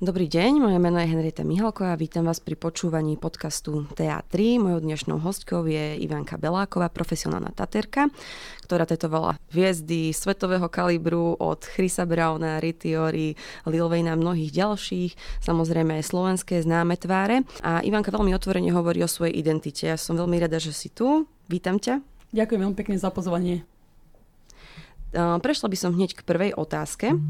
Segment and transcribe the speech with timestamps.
[0.00, 4.56] Dobrý deň, moje meno je Henrieta Mihalko a vítam vás pri počúvaní podcastu TA3.
[4.56, 8.08] Mojou dnešnou hostkou je Ivanka Beláková, profesionálna taterka,
[8.64, 13.36] ktorá tetovala hviezdy svetového kalibru od Chrisa Browna, Ritiori,
[13.68, 17.44] Lil Wayne a mnohých ďalších, samozrejme aj slovenské známe tváre.
[17.60, 19.84] A Ivanka veľmi otvorene hovorí o svojej identite.
[19.84, 21.28] Ja som veľmi rada, že si tu.
[21.52, 22.00] Vítam ťa.
[22.32, 23.68] Ďakujem veľmi pekne za pozvanie.
[25.12, 27.20] Prešla by som hneď k prvej otázke.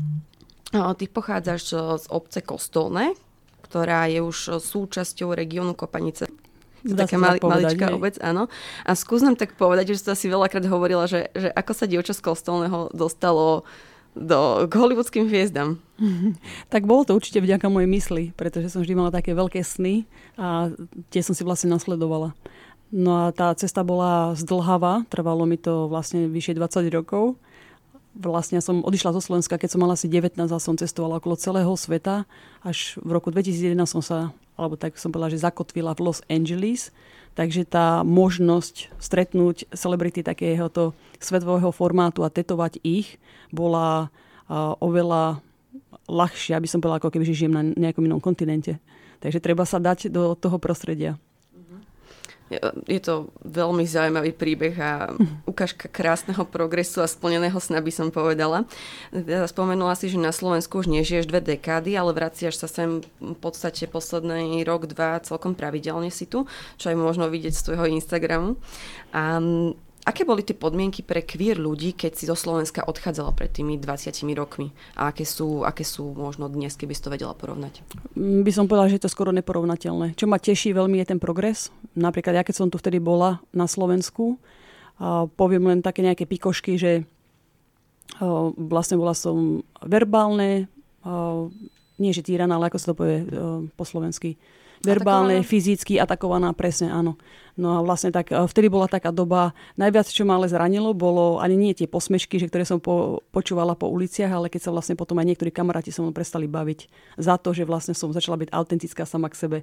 [0.71, 1.61] Ty pochádzaš
[1.99, 3.19] z obce Kostolné,
[3.67, 6.31] ktorá je už súčasťou regiónu Kopanice.
[6.87, 8.49] To taká mali, povedať, maličká obec, áno.
[8.89, 11.85] A skús nám tak povedať, že si to asi veľakrát hovorila, že, že ako sa
[11.85, 13.69] dievča z Kostolného dostalo
[14.17, 15.79] do, k hollywoodským hviezdam.
[16.73, 20.09] Tak bolo to určite vďaka mojej mysli, pretože som vždy mala také veľké sny
[20.41, 20.73] a
[21.13, 22.33] tie som si vlastne nasledovala.
[22.91, 27.39] No a tá cesta bola zdlhavá, trvalo mi to vlastne vyše 20 rokov
[28.15, 31.71] vlastne som odišla zo Slovenska, keď som mala asi 19 a som cestovala okolo celého
[31.79, 32.27] sveta.
[32.67, 34.19] Až v roku 2011 som sa,
[34.59, 36.91] alebo tak som povedala, že zakotvila v Los Angeles.
[37.39, 43.23] Takže tá možnosť stretnúť celebrity takéhoto svetového formátu a tetovať ich
[43.55, 44.11] bola
[44.51, 45.39] uh, oveľa
[46.11, 48.83] ľahšia, aby som povedala, ako keby žijem na nejakom inom kontinente.
[49.23, 51.15] Takže treba sa dať do toho prostredia.
[52.91, 55.15] Je to veľmi zaujímavý príbeh a
[55.47, 58.67] ukážka krásneho progresu a splneného sna by som povedala.
[59.47, 63.87] Spomenula si, že na Slovensku už nežiješ dve dekády, ale vraciaš sa sem v podstate
[63.87, 68.59] posledný rok, dva celkom pravidelne si tu, čo aj možno vidieť z tvojho Instagramu.
[69.15, 69.39] A
[70.01, 74.17] Aké boli tie podmienky pre queer ľudí, keď si zo Slovenska odchádzala pred tými 20
[74.33, 74.73] rokmi?
[74.97, 77.85] A aké sú, aké sú možno dnes, keby si to vedela porovnať?
[78.17, 80.17] Mm, by som povedala, že je to skoro neporovnateľné.
[80.17, 81.69] Čo ma teší veľmi je ten progres.
[81.93, 84.41] Napríklad ja keď som tu vtedy bola na Slovensku,
[85.01, 87.09] a poviem len také nejaké pikošky, že
[88.57, 90.69] vlastne bola som verbálne,
[91.97, 93.25] nie že týraná, ale ako sa to povie
[93.77, 94.37] po slovensky,
[94.81, 95.51] verbálne, atakovaná?
[95.51, 97.21] fyzicky atakovaná, presne áno.
[97.61, 101.37] No a vlastne tak, e, vtedy bola taká doba, najviac, čo ma ale zranilo, bolo
[101.43, 104.97] ani nie tie posmešky, že ktoré som po, počúvala po uliciach, ale keď sa vlastne
[104.97, 106.89] potom aj niektorí kamaráti so mnou prestali baviť
[107.21, 109.59] za to, že vlastne som začala byť autentická sama k sebe.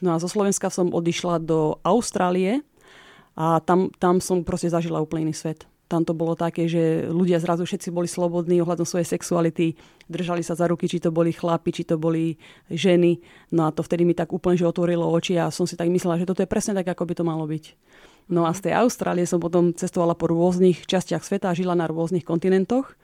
[0.00, 2.64] No a zo Slovenska som odišla do Austrálie
[3.36, 7.38] a tam, tam som proste zažila úplne iný svet tam to bolo také, že ľudia
[7.38, 9.78] zrazu všetci boli slobodní ohľadom svojej sexuality,
[10.10, 12.34] držali sa za ruky, či to boli chlapi, či to boli
[12.66, 13.22] ženy.
[13.54, 16.18] No a to vtedy mi tak úplne že otvorilo oči a som si tak myslela,
[16.18, 17.64] že toto je presne tak, ako by to malo byť.
[18.26, 21.86] No a z tej Austrálie som potom cestovala po rôznych častiach sveta a žila na
[21.86, 22.98] rôznych kontinentoch.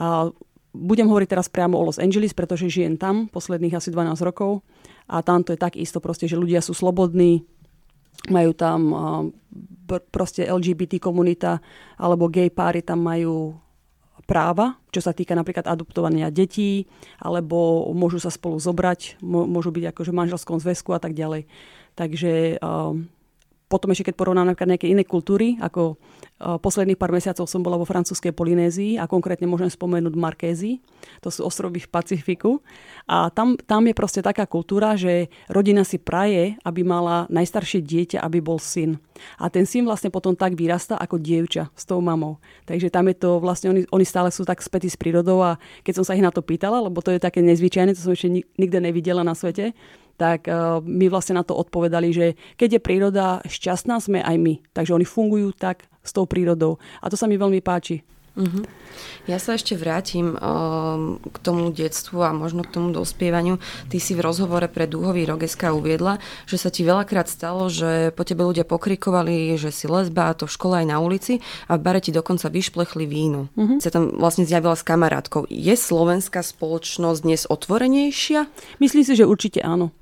[0.00, 0.32] A
[0.72, 4.64] budem hovoriť teraz priamo o Los Angeles, pretože žijem tam posledných asi 12 rokov
[5.04, 7.44] a tam to je tak isto proste, že ľudia sú slobodní,
[8.32, 8.80] majú tam
[10.12, 11.62] proste LGBT komunita
[11.96, 13.56] alebo gay páry tam majú
[14.26, 16.90] práva, čo sa týka napríklad adoptovania detí,
[17.22, 21.46] alebo môžu sa spolu zobrať, môžu byť akože v manželskom zväzku a tak ďalej.
[21.94, 23.08] Takže um,
[23.66, 27.74] potom ešte keď porovnám napríklad nejaké iné kultúry, ako uh, posledných pár mesiacov som bola
[27.74, 30.78] vo francúzskej Polynézii a konkrétne môžem spomenúť Markézy,
[31.18, 32.62] to sú ostrovy v Pacifiku.
[33.10, 38.22] A tam, tam je proste taká kultúra, že rodina si praje, aby mala najstaršie dieťa,
[38.22, 39.02] aby bol syn.
[39.42, 42.38] A ten syn vlastne potom tak vyrastá ako dievča s tou mamou.
[42.70, 46.02] Takže tam je to vlastne, oni, oni stále sú tak spätí s prírodou a keď
[46.02, 48.78] som sa ich na to pýtala, lebo to je také nezvyčajné, to som ešte nikde
[48.78, 49.74] nevidela na svete,
[50.16, 54.54] tak uh, my vlastne na to odpovedali, že keď je príroda šťastná, sme aj my.
[54.72, 56.80] Takže oni fungujú tak s tou prírodou.
[57.04, 58.00] A to sa mi veľmi páči.
[58.36, 58.68] Uh-huh.
[59.24, 63.56] Ja sa ešte vrátim um, k tomu detstvu a možno k tomu dospievaniu.
[63.88, 68.28] Ty si v rozhovore pre Dúhový rogeska uviedla, že sa ti veľakrát stalo, že po
[68.28, 71.84] tebe ľudia pokrikovali, že si lesba, a to v škole aj na ulici a v
[71.88, 73.48] bare ti dokonca vyšplechli víno.
[73.56, 73.80] Uh-huh.
[73.80, 75.48] Sa tam vlastne zjavila s kamarátkou.
[75.48, 78.52] Je slovenská spoločnosť dnes otvorenejšia?
[78.84, 79.96] Myslím si, že určite áno.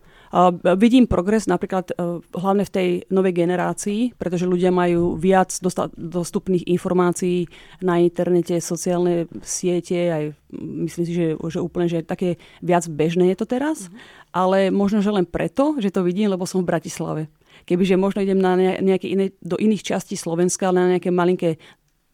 [0.75, 5.55] Vidím progres napríklad e, hlavne v tej novej generácii, pretože ľudia majú viac
[5.95, 7.47] dostupných informácií
[7.79, 10.25] na internete, sociálne siete, aj
[10.59, 14.35] myslím si, že, že úplne, že také viac bežné je to teraz, mm-hmm.
[14.35, 17.31] ale možno, že len preto, že to vidím, lebo som v Bratislave.
[17.63, 21.63] Kebyže možno idem na nejaké iné, do iných častí Slovenska, ale na nejaké malinké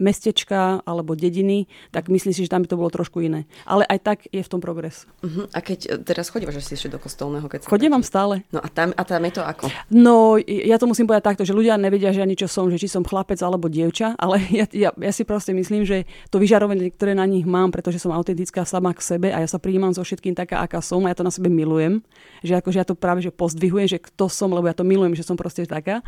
[0.00, 3.44] mestečka alebo dediny, tak myslím si, že tam by to bolo trošku iné.
[3.68, 5.04] Ale aj tak je v tom progres.
[5.20, 5.46] Uh-huh.
[5.52, 7.46] A keď e, teraz chodíš si ešte do kostolného?
[7.46, 8.42] Keď Chodím vám stále.
[8.50, 9.68] No a tam, a tam je to ako?
[9.92, 12.88] No, ja to musím povedať takto, že ľudia nevedia, že ani čo som, že či
[12.88, 17.12] som chlapec alebo dievča, ale ja, ja, ja si proste myslím, že to vyžarovanie, ktoré
[17.12, 20.32] na nich mám, pretože som autentická sama k sebe a ja sa príjmam so všetkým
[20.32, 22.00] taká, aká som a ja to na sebe milujem,
[22.40, 25.26] že akože ja to práve že pozdvihujem, že kto som, lebo ja to milujem, že
[25.26, 26.00] som proste taká,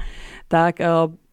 [0.48, 0.80] tak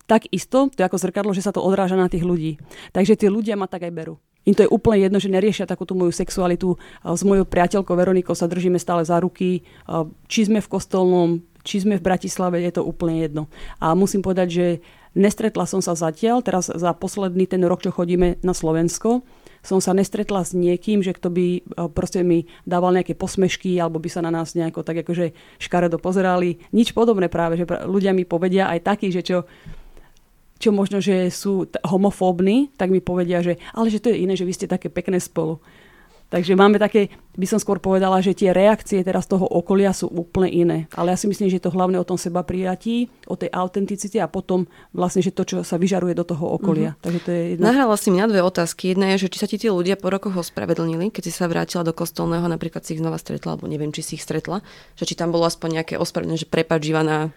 [0.10, 2.58] uh, tak isto, to je ako zrkadlo, že sa to odráža na tých ľudí.
[2.98, 4.18] Takže tí ľudia ma tak aj berú.
[4.50, 6.74] Im to je úplne jedno, že neriešia takúto moju sexualitu.
[7.06, 9.62] S mojou priateľkou Veronikou sa držíme stále za ruky.
[10.26, 13.46] Či sme v kostolnom, či sme v Bratislave, je to úplne jedno.
[13.78, 14.66] A musím povedať, že
[15.14, 19.22] nestretla som sa zatiaľ, teraz za posledný ten rok, čo chodíme na Slovensko,
[19.60, 21.46] som sa nestretla s niekým, že kto by
[21.92, 26.64] proste mi dával nejaké posmešky alebo by sa na nás nejako tak akože škaredo pozerali.
[26.72, 29.38] Nič podobné práve, že ľudia mi povedia aj takí, že čo
[30.60, 34.44] čo možno, že sú homofóbni, tak mi povedia, že ale že to je iné, že
[34.46, 35.64] vy ste také pekné spolu.
[36.30, 37.10] Takže máme také,
[37.42, 40.78] by som skôr povedala, že tie reakcie teraz toho okolia sú úplne iné.
[40.94, 44.22] Ale ja si myslím, že je to hlavne o tom seba prijatí, o tej autenticite
[44.22, 46.94] a potom vlastne, že to, čo sa vyžaruje do toho okolia.
[46.94, 47.02] Mm-hmm.
[47.02, 47.64] Takže to je jedna...
[47.74, 48.94] Nahrala si mi na dve otázky.
[48.94, 51.82] Jedna je, že či sa ti tí ľudia po rokoch ospravedlnili, keď si sa vrátila
[51.82, 54.62] do kostolného, napríklad si ich znova stretla, alebo neviem, či si ich stretla,
[54.94, 57.34] že či tam bolo aspoň nejaké ospravedlnenie, že prepač Ivana,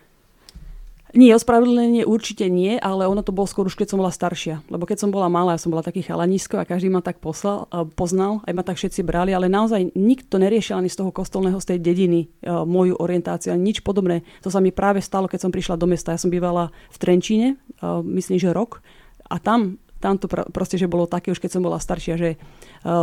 [1.12, 4.64] nie, ospravedlnenie určite nie, ale ono to bolo skôr už keď som bola staršia.
[4.72, 7.68] Lebo keď som bola malá, ja som bola taký chalanisko a každý ma tak poslal,
[7.92, 11.76] poznal, aj ma tak všetci brali, ale naozaj nikto neriešil ani z toho kostolného, z
[11.76, 14.24] tej dediny uh, moju orientáciu, ani nič podobné.
[14.40, 16.16] To sa mi práve stalo, keď som prišla do mesta.
[16.16, 17.48] Ja som bývala v Trenčíne,
[17.84, 18.80] uh, myslím, že rok.
[19.28, 22.34] A tam tam to pr- proste, že bolo také už keď som bola staršia, že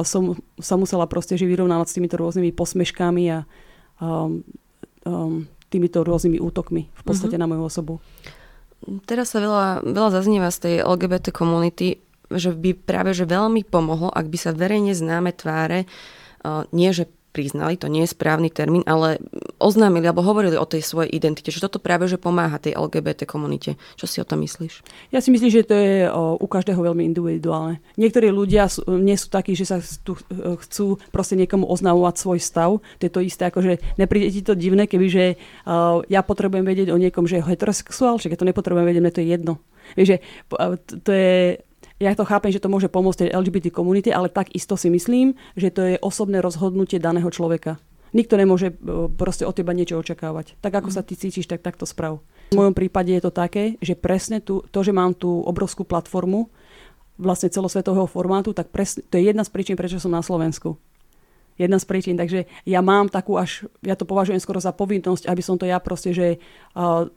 [0.03, 3.47] som sa musela proste že vyrovnávať s týmito rôznymi posmeškami a
[4.03, 4.43] um,
[5.07, 7.45] um, týmito rôznymi útokmi v podstate mm-hmm.
[7.45, 7.93] na moju osobu.
[9.05, 11.99] Teraz sa veľa, veľa zaznieva z tej LGBT komunity,
[12.31, 15.89] že by práve že veľmi pomohlo, ak by sa verejne známe tváre,
[16.71, 19.21] nie že priznali, to nie je správny termín, ale
[19.61, 23.77] oznámili alebo hovorili o tej svojej identite, že toto práve že pomáha tej LGBT komunite.
[23.95, 24.81] Čo si o tom myslíš?
[25.13, 27.81] Ja si myslím, že to je o, u každého veľmi individuálne.
[28.01, 32.39] Niektorí ľudia sú, nie sú takí, že sa tu e, chcú proste niekomu oznamovať svoj
[32.41, 32.81] stav.
[32.81, 36.89] To je to isté, ako že nepríde ti to divné, kebyže uh, ja potrebujem vedieť
[36.89, 39.53] o niekom, že je heterosexuál, že keď to nepotrebujem vedieť, mne to je jedno.
[39.97, 40.17] Vieš, že
[41.01, 41.37] to je
[41.99, 45.67] ja to chápem, že to môže pomôcť tej LGBT komunite, ale takisto si myslím, že
[45.67, 47.75] to je osobné rozhodnutie daného človeka.
[48.15, 48.75] Nikto nemôže e,
[49.11, 50.57] proste od teba niečo očakávať.
[50.63, 52.23] Tak ako sa ty cítiš, tak takto sprav.
[52.49, 56.49] V mojom prípade je to také, že presne tu, to, že mám tú obrovskú platformu,
[57.19, 60.79] vlastne celosvetového formátu, tak presne, to je jedna z príčin, prečo som na Slovensku.
[61.59, 65.43] Jedna z príčin, takže ja mám takú až, ja to považujem skoro za povinnosť, aby
[65.43, 67.11] som to ja proste, že uh,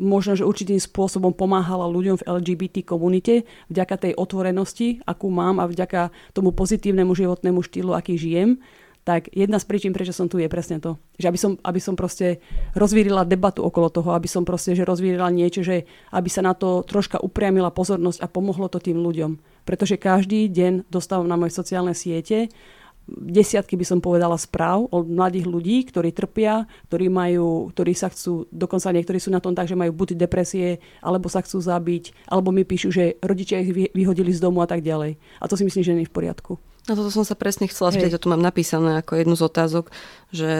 [0.00, 5.68] možno, že určitým spôsobom pomáhala ľuďom v LGBT komunite vďaka tej otvorenosti, akú mám a
[5.68, 8.60] vďaka tomu pozitívnemu životnému štýlu, aký žijem,
[9.02, 10.94] tak jedna z príčin, prečo som tu, je presne to.
[11.18, 12.38] Že aby som, aby som proste
[12.78, 16.86] rozvírila debatu okolo toho, aby som proste že rozvírila niečo, že aby sa na to
[16.86, 19.42] troška upriamila pozornosť a pomohlo to tým ľuďom.
[19.66, 22.46] Pretože každý deň dostávam na moje sociálne siete
[23.08, 28.46] desiatky by som povedala správ od mladých ľudí, ktorí trpia, ktorí majú, ktorí sa chcú,
[28.54, 32.54] dokonca niektorí sú na tom tak, že majú buď depresie, alebo sa chcú zabiť, alebo
[32.54, 35.18] mi píšu, že rodičia ich vyhodili z domu a tak ďalej.
[35.42, 36.62] A to si myslím, že nie je v poriadku.
[36.86, 39.94] Na toto som sa presne chcela spýtať, to mám napísané ako jednu z otázok,
[40.34, 40.50] že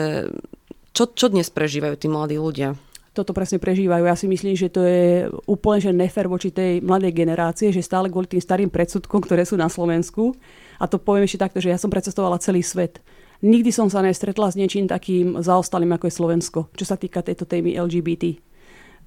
[0.95, 2.79] čo, čo dnes prežívajú tí mladí ľudia?
[3.13, 4.09] toto presne prežívajú.
[4.09, 8.09] Ja si myslím, že to je úplne že nefer voči tej mladej generácie, že stále
[8.09, 10.33] kvôli tým starým predsudkom, ktoré sú na Slovensku,
[10.83, 12.99] a to poviem ešte takto, že ja som precestovala celý svet.
[13.39, 17.47] Nikdy som sa nestretla s niečím takým zaostalým, ako je Slovensko, čo sa týka tejto
[17.47, 18.35] témy LGBT.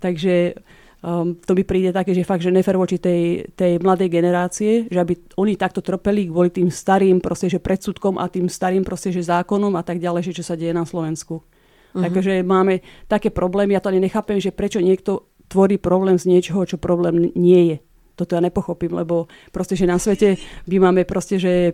[0.01, 0.57] Takže
[1.05, 4.97] um, to by príde také, že fakt, že nefer voči tej, tej mladej generácie, že
[5.01, 9.25] aby oni takto trpeli kvôli tým starým proste, že predsudkom a tým starým proste, že
[9.25, 11.41] zákonom a tak ďalej, že čo sa deje na Slovensku.
[11.41, 12.01] Uh-huh.
[12.01, 16.65] Takže máme také problémy, ja to ani nechápem, že prečo niekto tvorí problém z niečoho,
[16.69, 17.77] čo problém nie je
[18.17, 21.73] toto ja nepochopím, lebo proste, že na svete by máme proste, že e,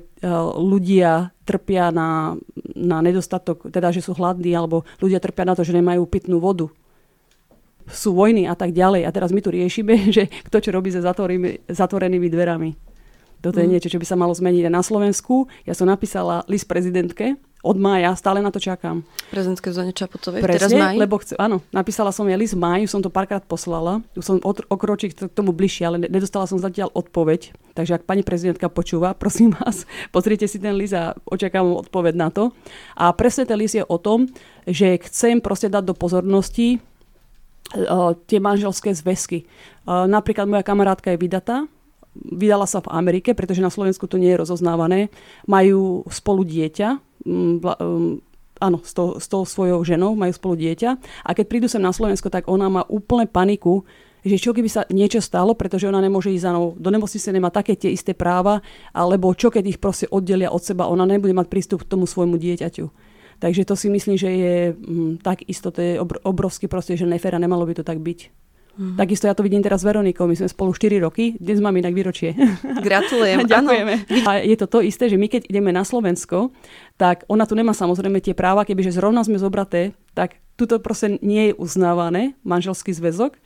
[0.59, 2.35] ľudia trpia na,
[2.75, 6.67] na nedostatok, teda, že sú hladní, alebo ľudia trpia na to, že nemajú pitnú vodu.
[7.87, 9.07] Sú vojny a tak ďalej.
[9.07, 11.01] A teraz my tu riešime, že kto čo robí za
[11.71, 12.75] zatvorenými dverami.
[13.43, 13.73] Toto je mm.
[13.75, 15.47] niečo, čo by sa malo zmeniť aj na Slovensku.
[15.67, 19.07] Ja som napísala list prezidentke, od mája, stále na to čakám.
[19.31, 20.99] Prezidentské Zuzane Čaputovej, Presne, teraz máji?
[20.99, 24.37] lebo chce, áno, napísala som jej list v máju, som to párkrát poslala, už som
[24.67, 27.55] okročil k tomu bližšie, ale nedostala som zatiaľ odpoveď.
[27.79, 32.29] Takže ak pani prezidentka počúva, prosím vás, pozrite si ten list a očakávam odpoveď na
[32.35, 32.51] to.
[32.99, 34.27] A presne ten list je o tom,
[34.67, 36.83] že chcem proste dať do pozornosti
[37.79, 39.47] uh, tie manželské zväzky.
[39.87, 41.71] Uh, napríklad moja kamarátka je vydatá,
[42.13, 45.09] vydala sa v Amerike, pretože na Slovensku to nie je rozoznávané.
[45.49, 48.19] Majú spolu dieťa, Mm, um,
[48.63, 50.91] áno, s, to, s tou svojou ženou, majú spolu dieťa.
[51.27, 53.83] A keď prídu sem na Slovensko, tak ona má úplne paniku,
[54.23, 57.51] že čo keby sa niečo stalo, pretože ona nemôže ísť za mnou do nemocnice, nemá
[57.51, 58.63] také tie isté práva,
[58.95, 62.39] alebo čo keď ich proste oddelia od seba, ona nebude mať prístup k tomu svojmu
[62.39, 62.87] dieťaťu.
[63.43, 67.35] Takže to si myslím, že je mm, tak isto, to je obrovský proste, že nefér
[67.35, 68.42] a nemalo by to tak byť.
[68.73, 68.97] Mm.
[68.97, 71.93] Takisto ja to vidím teraz s Veronikou, my sme spolu 4 roky, dnes mám inak
[71.93, 72.33] výročie.
[72.87, 73.45] Gratulujem.
[73.53, 73.95] Ďakujeme.
[74.09, 74.25] Ano.
[74.25, 76.57] A je to to isté, že my keď ideme na Slovensko,
[76.97, 81.53] tak ona tu nemá samozrejme tie práva, kebyže zrovna sme zobraté, tak tuto proste nie
[81.53, 83.37] je uznávané manželský zväzok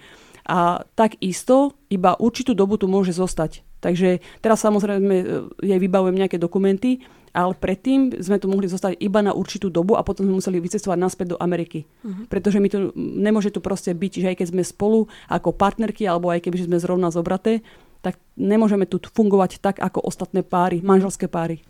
[0.46, 3.66] a takisto iba určitú dobu tu môže zostať.
[3.82, 5.26] Takže teraz samozrejme e,
[5.62, 7.02] jej vybavujem nejaké dokumenty,
[7.36, 10.96] ale predtým sme tu mohli zostať iba na určitú dobu a potom sme museli vycestovať
[10.96, 11.84] naspäť do Ameriky.
[11.84, 12.24] Uh-huh.
[12.32, 16.32] Pretože my tu, nemôže tu proste byť, že aj keď sme spolu ako partnerky, alebo
[16.32, 17.60] aj keby sme zrovna zobraté,
[18.00, 21.60] tak nemôžeme tu fungovať tak ako ostatné páry, manželské páry.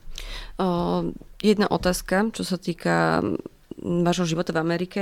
[0.56, 1.10] Uh,
[1.42, 3.20] jedna otázka, čo sa týka
[3.82, 5.00] vášho života v Amerike.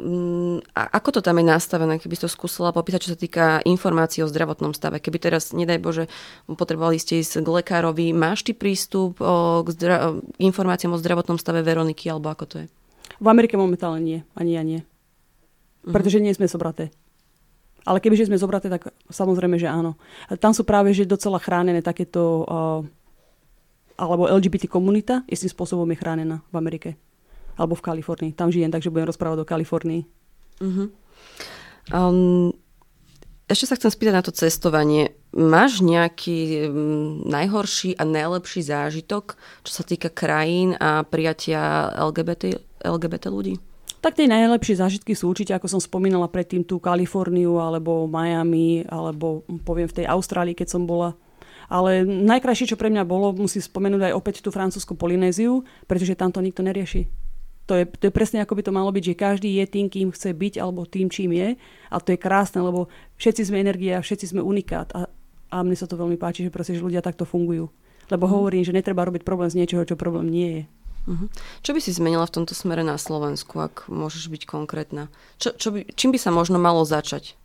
[0.00, 3.60] Mm, a ako to tam je nastavené, keby si to skúsila popýtať, čo sa týka
[3.68, 4.96] informácií o zdravotnom stave?
[4.96, 6.04] Keby teraz, nedaj Bože,
[6.48, 11.60] potrebovali ste ísť k lekárovi, máš ty prístup o, k zdra- informáciám o zdravotnom stave
[11.60, 12.66] Veroniky, alebo ako to je?
[13.20, 14.80] V Amerike momentálne nie, ani ja nie.
[14.80, 15.92] Uh-huh.
[15.92, 16.88] Pretože nie sme zobraté.
[17.84, 20.00] Ale kebyže sme zobraté, tak samozrejme, že áno.
[20.40, 22.80] Tam sú práve že docela chránené takéto, uh,
[24.00, 26.96] alebo LGBT komunita istým spôsobom je chránená v Amerike
[27.60, 28.32] alebo v Kalifornii.
[28.32, 30.02] Tam žijem, takže budem rozprávať o Kalifornii.
[30.64, 30.88] Uh-huh.
[31.92, 32.56] Um,
[33.50, 35.12] ešte sa chcem spýtať na to cestovanie.
[35.36, 39.36] Máš nejaký um, najhorší a najlepší zážitok,
[39.66, 43.60] čo sa týka krajín a prijatia LGBT, LGBT ľudí?
[44.00, 49.44] Tak tie najlepšie zážitky sú určite, ako som spomínala predtým, tú Kaliforniu, alebo Miami, alebo
[49.60, 51.12] poviem v tej Austrálii, keď som bola.
[51.68, 56.32] Ale najkrajšie, čo pre mňa bolo, musím spomenúť aj opäť tú francúzsku Polynéziu, pretože tam
[56.32, 57.12] to nikto nerieši.
[57.70, 60.10] To je, to je presne ako by to malo byť, že každý je tým, kým
[60.10, 61.54] chce byť, alebo tým, čím je.
[61.86, 62.90] A to je krásne, lebo
[63.22, 64.90] všetci sme energia, všetci sme unikát.
[64.90, 65.06] A,
[65.54, 67.70] a mne sa to veľmi páči, že proste, že ľudia takto fungujú.
[68.10, 68.32] Lebo mm.
[68.34, 70.62] hovorím, že netreba robiť problém z niečoho, čo problém nie je.
[71.08, 71.28] Uh-huh.
[71.64, 75.08] Čo by si zmenila v tomto smere na Slovensku, ak môžeš byť konkrétna?
[75.40, 77.38] Čo, čo by, čím by sa možno malo začať?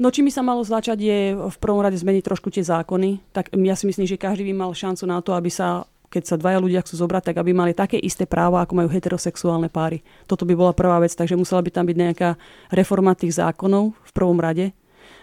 [0.00, 3.20] No čím by sa malo začať je v prvom rade zmeniť trošku tie zákony.
[3.36, 6.36] Tak ja si myslím, že každý by mal šancu na to, aby sa keď sa
[6.36, 10.02] dvaja ľudia chcú zobrať, tak aby mali také isté práva, ako majú heterosexuálne páry.
[10.26, 12.34] Toto by bola prvá vec, takže musela by tam byť nejaká
[12.74, 14.74] reforma tých zákonov v prvom rade,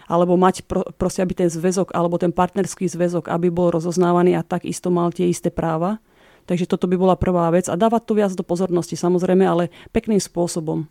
[0.08, 4.42] alebo mať pro, proste, aby ten zväzok, alebo ten partnerský zväzok, aby bol rozoznávaný a
[4.42, 6.00] takisto mal tie isté práva.
[6.48, 7.68] Takže toto by bola prvá vec.
[7.68, 10.88] A dávať to viac do pozornosti, samozrejme, ale pekným spôsobom.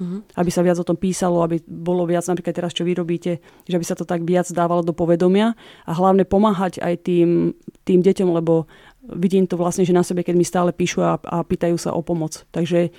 [0.00, 0.20] Uh-huh.
[0.36, 3.76] Aby sa viac o tom písalo, aby bolo viac, napríklad teraz, čo vy robíte, že
[3.76, 5.56] aby sa to tak viac dávalo do povedomia
[5.88, 8.68] a hlavne pomáhať aj tým, tým deťom, lebo
[9.14, 12.00] vidím to vlastne, že na sebe, keď mi stále píšu a, a pýtajú sa o
[12.02, 12.46] pomoc.
[12.54, 12.90] Takže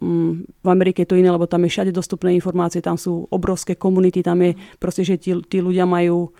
[0.00, 3.78] um, v Amerike je to iné, lebo tam je všade dostupné informácie, tam sú obrovské
[3.78, 6.34] komunity, tam je proste, že tí, tí ľudia majú,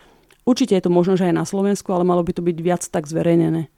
[0.45, 3.07] určite je to možno, že aj na Slovensku, ale malo by to byť viac tak
[3.07, 3.71] zverejnené.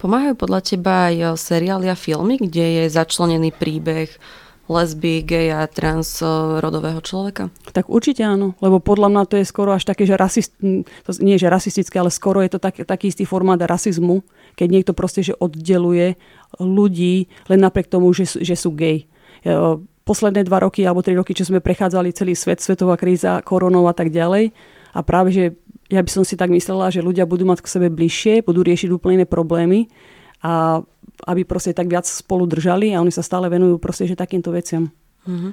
[0.00, 4.08] Pomáhajú podľa teba aj seriály a filmy, kde je začlenený príbeh
[4.70, 7.50] lesby, geja, transrodového človeka?
[7.74, 10.54] Tak určite áno, lebo podľa mňa to je skoro až také, že rasist,
[11.18, 14.22] nie že rasistické, ale skoro je to tak, taký istý formát rasizmu,
[14.54, 16.14] keď niekto proste že oddeluje
[16.62, 19.10] ľudí len napriek tomu, že, že sú gej.
[20.06, 23.94] Posledné dva roky alebo tri roky, čo sme prechádzali celý svet, svetová kríza, koronou a
[23.94, 24.54] tak ďalej.
[24.94, 25.44] A práve, že
[25.90, 28.90] ja by som si tak myslela, že ľudia budú mať k sebe bližšie, budú riešiť
[28.94, 29.90] úplne problémy
[30.42, 30.82] a
[31.26, 34.92] aby proste tak viac spolu držali a oni sa stále venujú proste, že takýmto veciam.
[35.28, 35.52] Mm-hmm.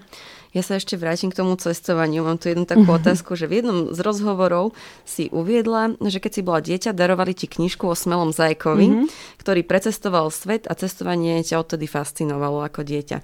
[0.56, 2.24] Ja sa ešte vrátim k tomu cestovaniu.
[2.24, 3.00] Mám tu jednu takú mm-hmm.
[3.04, 4.72] otázku, že v jednom z rozhovorov
[5.04, 9.08] si uviedla, že keď si bola dieťa, darovali ti knižku o smelom zajkovi, mm-hmm.
[9.44, 13.20] ktorý precestoval svet a cestovanie ťa odtedy fascinovalo ako dieťa.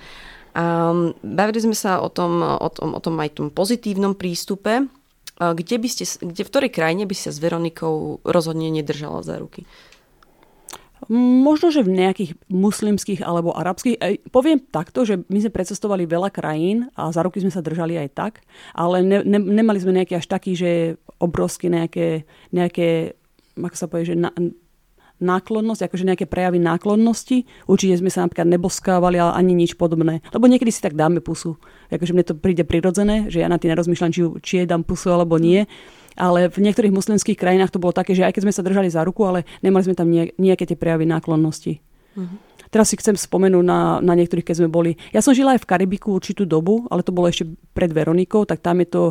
[0.53, 0.93] A
[1.25, 4.85] bavili sme sa o tom, o tom, o tom aj tom pozitívnom prístupe.
[5.33, 9.65] Kde by ste, kde, v ktorej krajine by ste s Veronikou rozhodne nedržala za ruky?
[11.11, 14.27] Možno, že v nejakých muslimských alebo arabských.
[14.29, 18.09] Poviem takto, že my sme precestovali veľa krajín a za roky sme sa držali aj
[18.13, 18.33] tak,
[18.77, 20.71] ale ne, ne, nemali sme nejaký až taký, že
[21.19, 23.17] obrovské nejaké, nejaké
[23.57, 24.33] ako sa povie, že na,
[25.21, 27.45] náklonnosť, akože nejaké prejavy náklonnosti.
[27.69, 30.25] Určite sme sa napríklad neboskávali, ale ani nič podobné.
[30.33, 31.59] Lebo niekedy si tak dáme pusu.
[31.93, 35.13] Akože mne to príde prirodzené, že ja na tým nerozmýšľam, či, či je dám pusu
[35.13, 35.69] alebo nie
[36.13, 39.01] ale v niektorých muslimských krajinách to bolo také, že aj keď sme sa držali za
[39.01, 41.81] ruku, ale nemali sme tam nejaké tie prejavy náklonnosti.
[42.13, 42.37] Uh-huh.
[42.73, 44.97] Teraz si chcem spomenúť na, na niektorých, keď sme boli.
[45.13, 47.45] Ja som žila aj v Karibiku určitú dobu, ale to bolo ešte
[47.77, 49.03] pred Veronikou, tak tam je to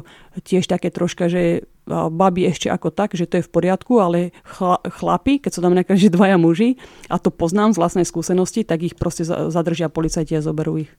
[0.42, 4.82] tiež také troška, že baby ešte ako tak, že to je v poriadku, ale chla,
[4.82, 8.82] chlapi, keď sú tam nejaké že dvaja muži, a to poznám z vlastnej skúsenosti, tak
[8.82, 10.90] ich proste zadržia policajti a zoberú ich.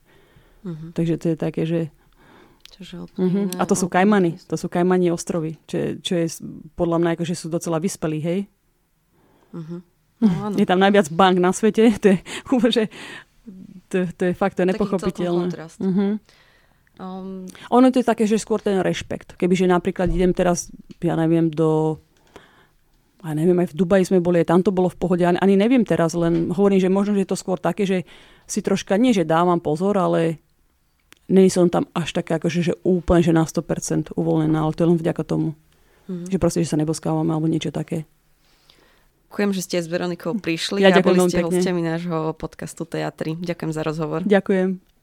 [0.64, 0.92] Uh-huh.
[0.96, 1.80] Takže to je také, že
[2.80, 3.54] uh-huh.
[3.60, 6.26] A to sú Kajmany, to sú Kajmani ostrovy, čo, čo je
[6.74, 8.40] podľa mňa že sú docela vyspelí, hej?
[9.54, 9.78] Uh-huh.
[10.24, 12.18] No, Je tam najviac bank na svete, to je,
[12.72, 12.84] že,
[13.92, 15.52] to, to je fakt, to je nepochopiteľné.
[15.54, 16.18] Uh-huh.
[16.98, 17.46] Um...
[17.70, 19.34] Ono to je také, že skôr ten rešpekt.
[19.36, 20.70] Kebyže napríklad idem teraz,
[21.02, 21.98] ja neviem, do
[23.24, 25.80] a neviem, aj v Dubaji sme boli, aj tam to bolo v pohode, ani neviem
[25.80, 28.04] teraz, len hovorím, že možno, že je to skôr také, že
[28.44, 30.44] si troška, nie že dávam pozor, ale
[31.32, 34.90] není som tam až taká, akože, že úplne, že na 100% uvoľnená, ale to je
[34.92, 35.56] len vďaka tomu.
[36.04, 36.28] Mm-hmm.
[36.28, 38.04] Že proste, že sa neboskávame alebo niečo také.
[39.34, 43.34] Ďakujem, že ste s Veronikou prišli ja a boli ste hostiami nášho podcastu Teatry.
[43.34, 44.22] Ďakujem za rozhovor.
[44.22, 44.93] Ďakujem.